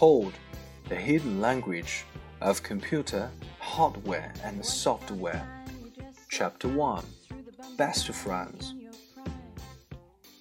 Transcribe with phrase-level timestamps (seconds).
[0.00, 0.32] called
[0.88, 2.06] The Hidden Language
[2.40, 5.46] of Computer, Hardware and Software.
[6.30, 7.04] Chapter 1
[7.76, 8.72] Best Friends.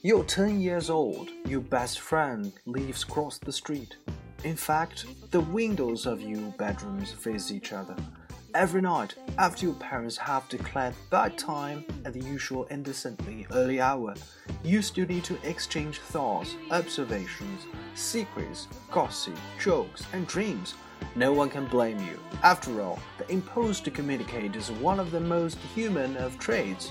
[0.02, 3.98] You're 10 years old, your best friend lives across the street.
[4.46, 7.98] In fact, the windows of your bedrooms face each other.
[8.56, 14.14] Every night, after your parents have declared bedtime at the usual indecently early hour,
[14.64, 20.76] you still need to exchange thoughts, observations, secrets, gossip, jokes, and dreams.
[21.16, 22.20] No one can blame you.
[22.44, 26.90] After all, the impulse to communicate is one of the most human of traits.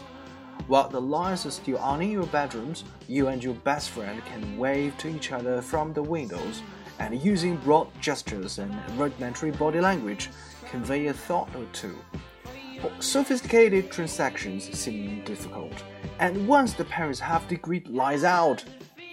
[0.66, 4.58] While the lights are still on in your bedrooms, you and your best friend can
[4.58, 6.62] wave to each other from the windows
[6.98, 10.30] and using broad gestures and rudimentary body language
[10.70, 11.96] convey a thought or two.
[12.82, 15.72] But sophisticated transactions seem difficult,
[16.18, 18.64] and once the parents have decreed lies out,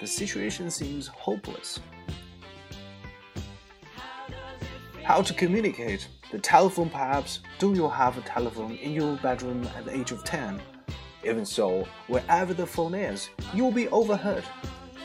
[0.01, 1.79] the situation seems hopeless.
[5.03, 6.07] How to communicate?
[6.31, 7.41] The telephone, perhaps.
[7.59, 10.59] Do you have a telephone in your bedroom at the age of 10?
[11.23, 14.43] Even so, wherever the phone is, you will be overheard.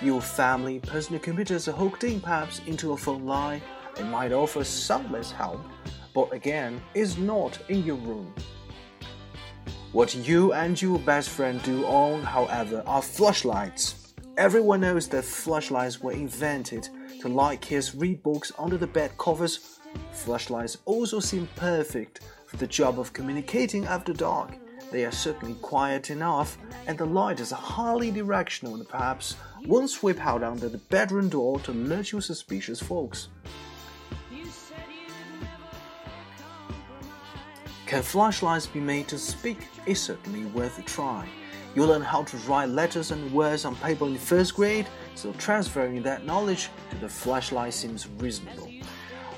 [0.01, 3.61] Your family personal computers are hooked in perhaps into a phone line.
[3.99, 5.61] It might offer some less help,
[6.15, 8.35] but again, is not in your room.
[9.93, 14.15] What you and your best friend do own, however, are flashlights.
[14.37, 16.89] Everyone knows that flashlights were invented
[17.21, 19.81] to light kids read books under the bed covers.
[20.13, 24.57] Flashlights also seem perfect for the job of communicating after dark.
[24.93, 29.35] They are certainly quiet enough, and the light is highly directional and perhaps
[29.67, 33.27] won't sweep out under the bedroom door to alert you suspicious folks.
[37.91, 39.67] Can flashlights be made to speak?
[39.85, 41.29] It's certainly worth a try.
[41.75, 46.01] You learn how to write letters and words on paper in first grade, so transferring
[46.05, 48.71] that knowledge to the flashlight seems reasonable.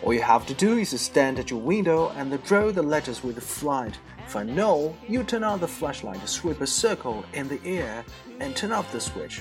[0.02, 3.36] All you have to do is stand at your window and draw the letters with
[3.36, 3.98] the flight.
[4.34, 8.04] I know, you turn on the flashlight sweep a circle in the air
[8.38, 9.40] and turn off the switch.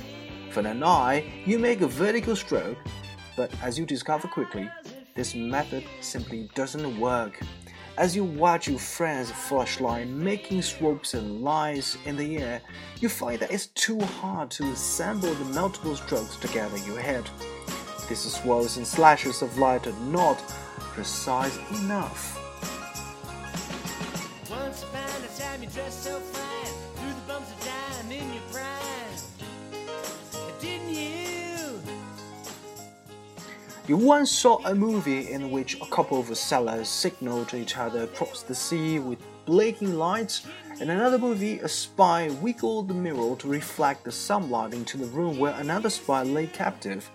[0.51, 2.77] For an I, you make a vertical stroke,
[3.35, 4.69] but as you discover quickly,
[5.15, 7.41] this method simply doesn't work.
[8.01, 12.59] As you watch your friend's flashlight making swoops and lines in the air,
[12.99, 17.29] you find that it's too hard to assemble the multiple strokes together in your head.
[18.09, 20.39] These swirls and slashes of light are not
[20.95, 22.39] precise enough.
[33.91, 38.03] You once saw a movie in which a couple of sailors signaled to each other
[38.03, 40.47] across the sea with blinking lights.
[40.79, 45.37] In another movie, a spy wiggled the mirror to reflect the sunlight into the room
[45.37, 47.11] where another spy lay captive.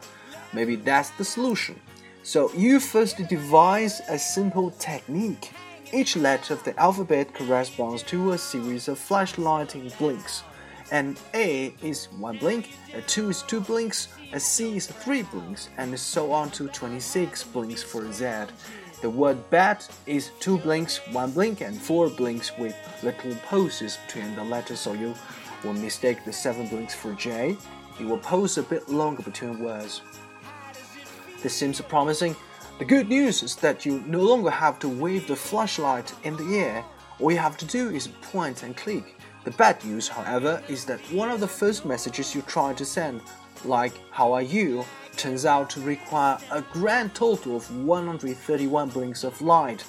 [0.53, 1.81] Maybe that's the solution.
[2.22, 5.53] So you first devise a simple technique.
[5.94, 10.43] Each letter of the alphabet corresponds to a series of flashlighting blinks.
[10.92, 15.69] An A is one blink, a 2 is two blinks, a C is three blinks,
[15.78, 18.52] and so on to 26 blinks for Z.
[19.02, 24.36] The word bat is two blinks, one blink, and four blinks with little pauses between
[24.36, 25.14] the letters, so you
[25.64, 27.56] will mistake the seven blinks for J.
[27.98, 30.02] You will pause a bit longer between words.
[31.42, 32.36] This seems promising.
[32.78, 36.58] The good news is that you no longer have to wave the flashlight in the
[36.58, 36.84] air.
[37.19, 39.16] All you have to do is point and click.
[39.46, 43.20] The bad news, however, is that one of the first messages you try to send,
[43.64, 44.84] like How are you,
[45.16, 49.84] turns out to require a grand total of 131 blinks of light.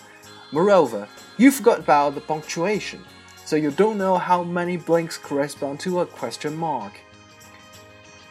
[0.51, 1.07] Moreover,
[1.37, 3.03] you forgot about the punctuation,
[3.45, 6.93] so you don't know how many blinks correspond to a question mark.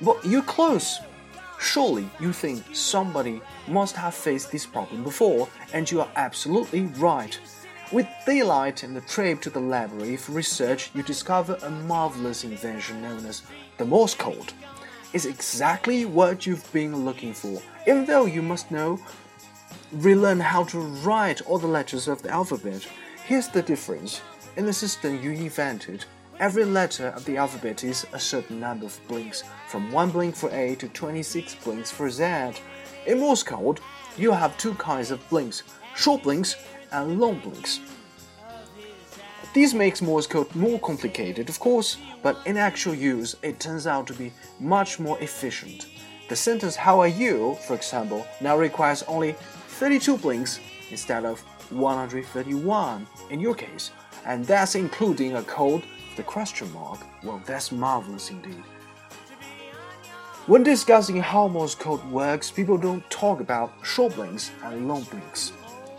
[0.00, 1.00] But you're close.
[1.58, 7.37] Surely you think somebody must have faced this problem before, and you are absolutely right.
[7.93, 13.00] With daylight and the trip to the library for research, you discover a marvelous invention
[13.00, 13.43] known as
[13.79, 14.53] the Morse code.
[15.12, 18.99] It's exactly what you've been looking for, even though you must know,
[19.93, 22.85] relearn how to write all the letters of the alphabet.
[23.25, 24.21] Here's the difference.
[24.56, 26.05] In the system you invented,
[26.39, 30.50] Every letter of the alphabet is a certain number of blinks, from 1 blink for
[30.50, 32.61] A to 26 blinks for Z.
[33.06, 33.81] In Morse code,
[34.19, 35.62] you have two kinds of blinks,
[35.94, 36.56] short blinks
[36.93, 37.81] and long blinks.
[39.55, 44.06] This makes Morse code more complicated, of course, but in actual use, it turns out
[44.09, 45.87] to be much more efficient.
[46.29, 49.33] The sentence How are you, for example, now requires only
[49.69, 50.61] 32 blinks
[50.91, 51.41] instead of
[51.71, 53.93] 131 in your case,
[54.27, 55.85] and that's including a code
[56.17, 58.62] the question mark, well, that's marvelous indeed.
[60.47, 65.53] When discussing how Morse code works, people don't talk about short blinks and long blinks.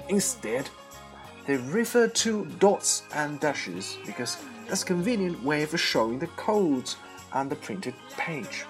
[0.09, 0.69] Instead,
[1.45, 4.38] they refer to dots and dashes because
[4.68, 6.98] that's a convenient way of showing the codes
[7.33, 8.65] on the printed page.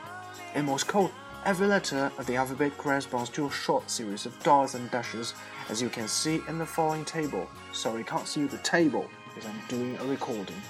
[0.56, 1.12] In Morse code,
[1.46, 5.34] every letter of the alphabet corresponds to a short series of dots and dashes,
[5.70, 7.48] as you can see in the following table.
[7.72, 10.62] Sorry, can't see the table because I'm doing a recording.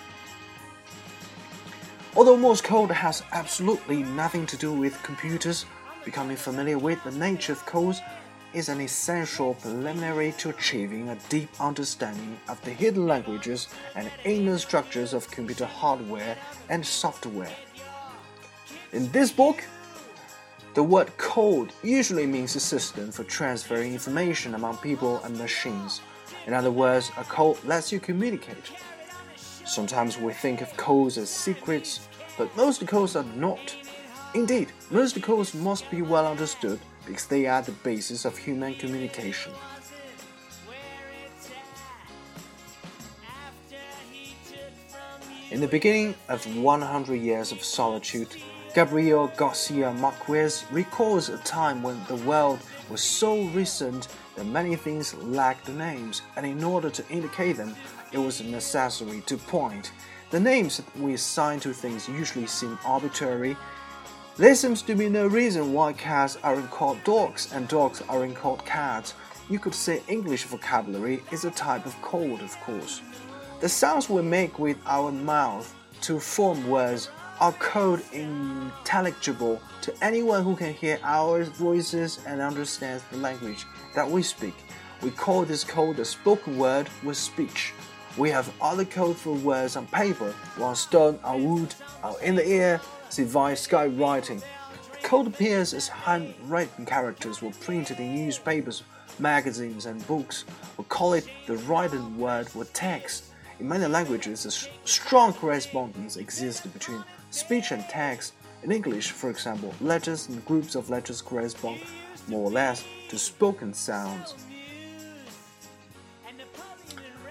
[2.15, 5.65] Although Morse code has absolutely nothing to do with computers,
[6.03, 8.01] becoming familiar with the nature of codes
[8.57, 14.57] is an essential preliminary to achieving a deep understanding of the hidden languages and inner
[14.57, 16.35] structures of computer hardware
[16.69, 17.55] and software.
[18.93, 19.63] In this book,
[20.73, 26.01] the word code usually means a system for transferring information among people and machines.
[26.47, 28.71] In other words, a code lets you communicate.
[29.65, 32.07] Sometimes we think of codes as secrets,
[32.39, 33.75] but most codes are not.
[34.33, 39.53] Indeed, most codes must be well understood because they are the basis of human communication.
[45.49, 48.27] In the beginning of 100 Years of Solitude,
[48.75, 52.59] Gabriel Garcia Marquez recalls a time when the world
[52.89, 57.75] was so recent that many things lacked names, and in order to indicate them,
[58.11, 59.91] it was necessary to point.
[60.29, 63.55] The names we assign to things usually seem arbitrary.
[64.37, 68.63] There seems to be no reason why cats aren't called dogs and dogs aren't called
[68.65, 69.15] cats.
[69.49, 73.01] You could say English vocabulary is a type of code, of course.
[73.61, 80.43] The sounds we make with our mouth to form words are code intelligible to anyone
[80.43, 84.53] who can hear our voices and understands the language that we speak.
[85.01, 87.73] We call this code the spoken word with speech.
[88.17, 90.31] We have other code for words on paper,
[90.61, 91.73] on stone, on wood,
[92.03, 92.79] or in the air,
[93.15, 94.41] via skywriting.
[94.91, 98.83] The code appears as handwritten characters were printed in newspapers,
[99.19, 100.45] magazines, and books.
[100.77, 103.25] We call it the written word with text.
[103.59, 104.51] In many languages, a
[104.87, 108.33] strong correspondence exists between speech and text.
[108.63, 111.79] In English, for example, letters and groups of letters correspond
[112.27, 114.35] more or less to spoken sounds.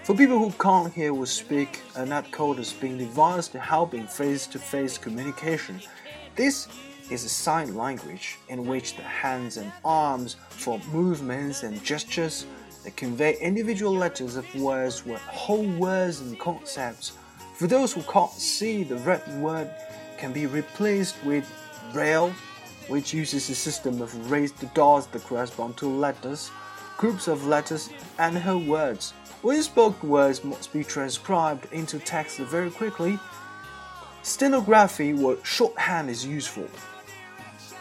[0.07, 3.93] For people who can't hear or speak, a net code is being devised to help
[3.93, 5.81] in face to face communication.
[6.33, 6.69] This
[7.11, 12.45] is a sign language in which the hands and arms form movements and gestures
[12.85, 17.11] that convey individual letters of words with whole words and concepts.
[17.55, 19.69] For those who can't see, the written word
[20.17, 21.45] can be replaced with
[21.91, 22.33] Braille,
[22.87, 26.49] which uses a system of raised dots that correspond to letters,
[26.95, 29.13] groups of letters, and whole words.
[29.47, 33.17] When spoken words must be transcribed into text very quickly,
[34.21, 36.67] stenography or shorthand is useful.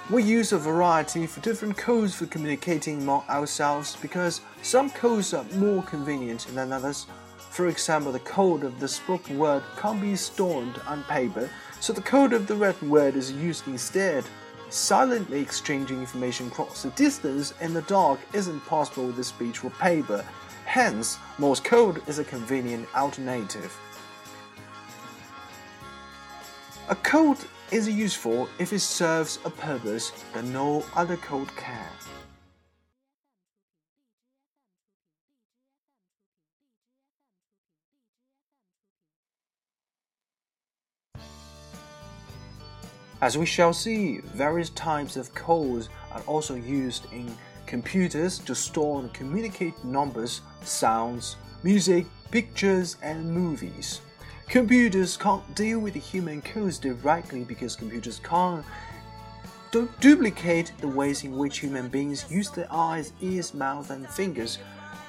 [0.08, 5.42] We use a variety of different codes for communicating among ourselves because some codes are
[5.56, 7.06] more convenient than others.
[7.50, 12.00] For example, the code of the spoken word can't be stored on paper, so the
[12.00, 14.24] code of the written word is used instead.
[14.70, 19.70] Silently exchanging information across the distance in the dark isn't possible with the speech or
[19.70, 20.24] paper.
[20.76, 23.74] Hence, Morse code is a convenient alternative.
[26.90, 27.38] A code
[27.72, 31.88] is useful if it serves a purpose that no other code can.
[43.22, 47.34] As we shall see, various types of codes are also used in
[47.66, 54.00] computers to store and communicate numbers, sounds, music, pictures, and movies.
[54.48, 58.64] Computers can't deal with the human codes directly because computers can't
[60.00, 64.58] duplicate the ways in which human beings use their eyes, ears, mouth, and fingers.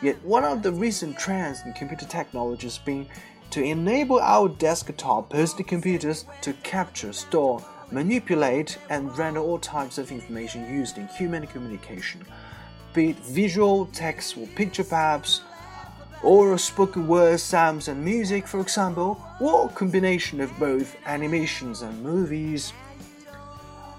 [0.02, 3.08] Yet, one of the recent trends in computer technology has been
[3.52, 10.12] to enable our desktop personal computers to capture, store, manipulate, and render all types of
[10.12, 12.26] information used in human communication,
[12.98, 15.42] be it visual, text, or picture perhaps,
[16.24, 22.02] or spoken words, sounds, and music, for example, or a combination of both animations and
[22.02, 22.74] movies.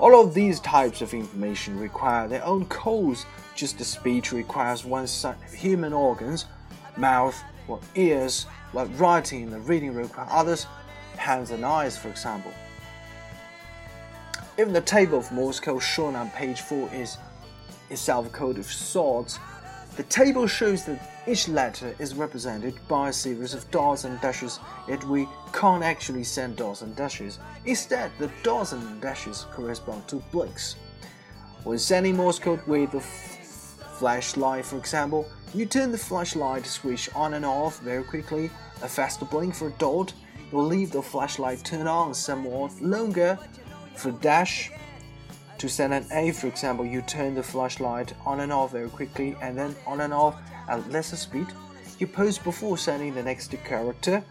[0.00, 3.25] All of these types of information require their own codes,
[3.55, 6.47] just as speech requires one set of human organs,
[6.97, 10.67] mouth or ears, while writing and reading require others,
[11.17, 12.52] hands and eyes, for example.
[14.59, 17.17] Even the table of Morse code shown on page 4 is
[17.90, 19.38] itself a code of sorts,
[19.99, 24.61] The table shows that each letter is represented by a series of dots and dashes,
[24.87, 27.40] yet we can't actually send dots and dashes.
[27.66, 30.76] Instead, the dots and dashes correspond to blinks.
[31.64, 37.35] When sending Morse code with the flashlight, for example, you turn the flashlight switch on
[37.35, 38.50] and off very quickly.
[38.83, 40.12] A faster blink for a dot
[40.52, 43.37] will leave the flashlight turned on somewhat longer.
[43.97, 44.71] For dash,
[45.59, 49.37] to send an A, for example, you turn the flashlight on and off very quickly
[49.43, 51.47] and then on and off at lesser speed.
[51.99, 54.23] You pause before sending the next character.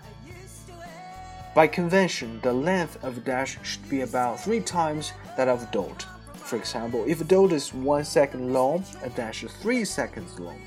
[1.54, 5.72] By convention, the length of a dash should be about three times that of a
[5.72, 6.06] dot.
[6.36, 10.62] For example, if a dot is one second long, a dash is three seconds long.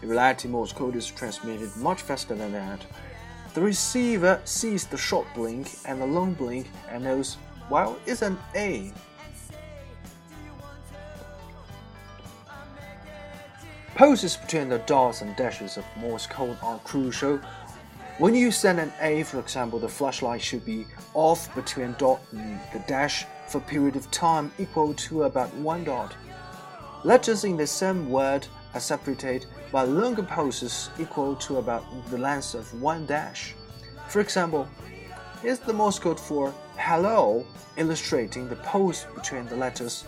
[0.00, 2.80] In reality, Morse code is transmitted much faster than that.
[3.52, 7.36] The receiver sees the short blink and the long blink and knows,
[7.68, 8.92] well, it's an A.
[14.00, 17.36] Pauses between the dots and dashes of Morse code are crucial.
[18.16, 22.58] When you send an A, for example, the flashlight should be off between dot and
[22.72, 26.16] the dash for a period of time equal to about one dot.
[27.04, 32.54] Letters in the same word are separated by longer poses equal to about the length
[32.54, 33.54] of one dash.
[34.08, 34.66] For example,
[35.42, 37.44] here's the Morse code for hello,
[37.76, 40.06] illustrating the pause between the letters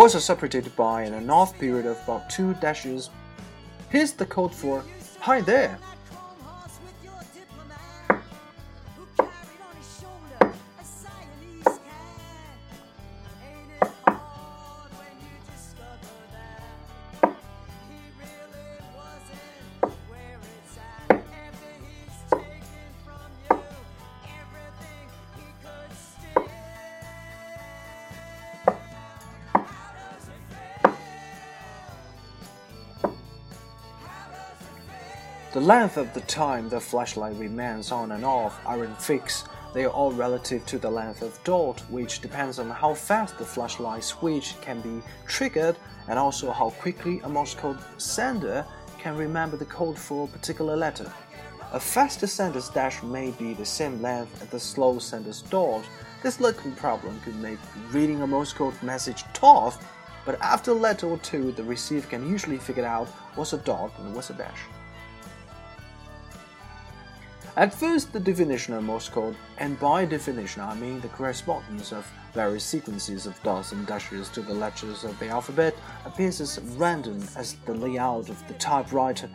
[0.00, 3.10] was separated by an off period of about two dashes.
[3.90, 4.82] Here's the code for
[5.18, 5.78] Hi there.
[35.60, 39.46] The length of the time the flashlight remains on and off aren't fixed.
[39.74, 43.44] They are all relative to the length of dot, which depends on how fast the
[43.44, 45.76] flashlight switch can be triggered
[46.08, 48.64] and also how quickly a Morse code sender
[48.98, 51.12] can remember the code for a particular letter.
[51.72, 55.84] A faster sender's dash may be the same length as the slow sender's dot.
[56.22, 57.58] This little problem could make
[57.90, 59.76] reading a Morse code message tough,
[60.24, 63.92] but after a letter or two, the receiver can usually figure out what's a dot
[63.98, 64.60] and what's a dash.
[67.56, 72.10] At first, the definition of Morse code, and by definition I mean the correspondence of
[72.32, 77.20] various sequences of dots and dashes to the letters of the alphabet, appears as random
[77.36, 79.28] as the layout of the typewriter.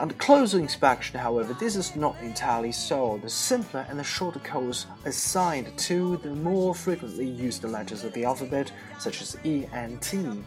[0.00, 3.18] Under closer inspection, however, this is not entirely so.
[3.22, 8.24] The simpler and the shorter codes assigned to the more frequently used letters of the
[8.24, 10.42] alphabet, such as E and T.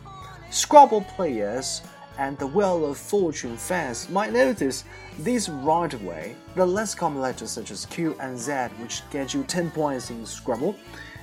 [0.50, 1.84] Scrabble players
[2.20, 4.84] and the Wheel of Fortune fans might notice
[5.20, 6.36] these right away.
[6.54, 10.26] The less common letters such as Q and Z, which get you 10 points in
[10.26, 10.76] Scrabble,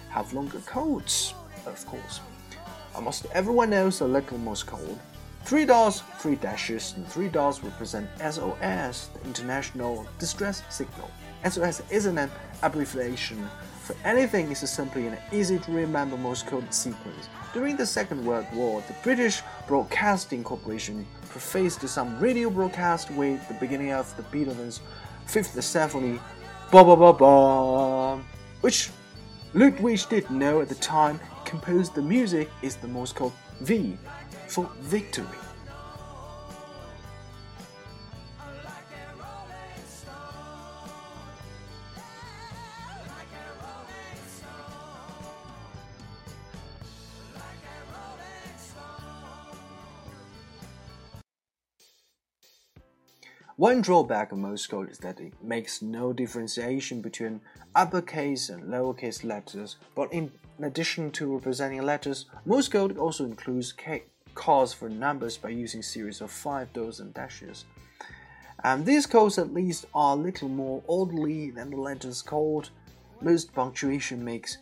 [0.08, 1.34] have longer codes,
[1.66, 2.20] of course.
[2.94, 4.98] Almost everyone knows the Morse code.
[5.44, 11.10] Three dots, three dashes, and three dots represent SOS, the International Distress Signal.
[11.48, 12.30] SOS isn't an
[12.62, 13.46] abbreviation
[13.86, 17.28] for anything, it's simply an easy to remember Morse code sequence.
[17.54, 23.54] During the Second World War, the British Broadcasting Corporation prefaced some radio broadcast with the
[23.54, 24.80] beginning of the Beethoven's
[25.26, 26.18] Fifth Symphony,
[26.72, 28.20] ba ba ba ba,
[28.60, 28.90] which
[29.54, 31.20] Ludwig didn't know at the time.
[31.44, 33.96] Composed the music is the Morse code V
[34.48, 35.38] for victory.
[53.56, 57.40] One drawback of Morse code is that it makes no differentiation between
[57.74, 60.30] uppercase and lowercase letters, but in
[60.62, 63.72] addition to representing letters, Morse code also includes
[64.34, 67.64] codes for numbers by using series of five dots and dashes.
[68.62, 72.68] And these codes at least are a little more orderly than the letters code.
[73.22, 74.58] Most punctuation makes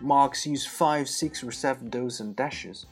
[0.00, 2.86] marks use five, six, or seven dots and dashes.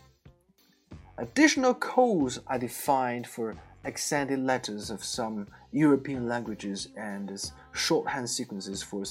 [1.16, 3.54] Additional codes are defined for
[3.88, 9.02] accented letters of some European languages and as shorthand sequences for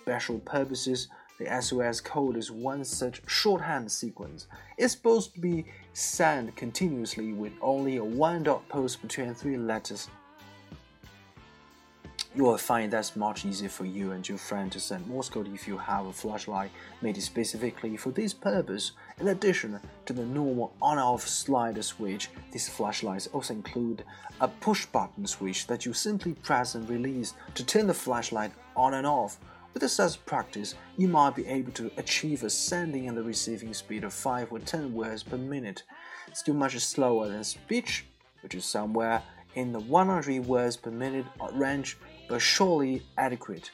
[0.00, 1.08] special purposes,
[1.38, 4.46] The SOS code is one such shorthand sequence.
[4.78, 10.08] It's supposed to be sent continuously with only a one dot post between three letters
[12.36, 15.48] you will find that's much easier for you and your friend to send Morse code
[15.54, 18.92] if you have a flashlight made specifically for this purpose.
[19.18, 24.04] In addition to the normal on-off slider switch, these flashlights also include
[24.42, 29.06] a push-button switch that you simply press and release to turn the flashlight on and
[29.06, 29.38] off.
[29.72, 34.04] With such practice, you might be able to achieve a sending and the receiving speed
[34.04, 35.84] of 5 or 10 words per minute,
[36.34, 38.04] still much slower than speech,
[38.42, 39.22] which is somewhere
[39.54, 41.96] in the 100 words per minute range
[42.28, 43.70] but surely adequate.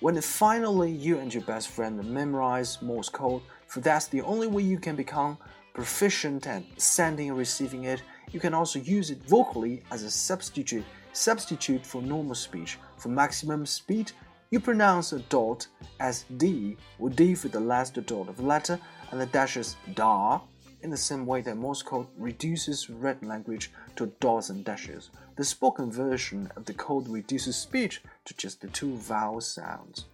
[0.00, 4.62] When finally you and your best friend memorize Morse code, for that's the only way
[4.62, 5.36] you can become
[5.74, 10.84] proficient at sending and receiving it, you can also use it vocally as a substitute
[11.12, 12.78] substitute for normal speech.
[12.96, 14.12] For maximum speed,
[14.50, 15.66] you pronounce a dot
[16.00, 18.78] as D, with D for the last dot of the letter,
[19.10, 20.40] and the dashes da
[20.82, 25.44] in the same way that Morse code reduces written language to dots and dashes, the
[25.44, 30.06] spoken version of the code reduces speech to just the two vowel sounds.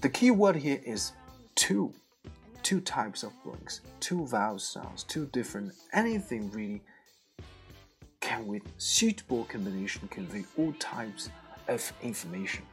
[0.00, 1.12] The key word here is
[1.54, 1.92] two.
[2.62, 6.82] Two types of blinks, two vowel sounds, two different anything really
[8.20, 11.30] can with suitable combination convey all types
[11.68, 12.64] of information.